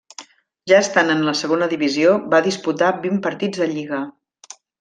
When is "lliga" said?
3.79-4.05